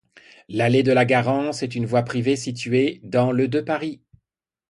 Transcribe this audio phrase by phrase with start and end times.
[0.49, 4.01] L'allée de la Garance est une voie privée située dans le de Paris.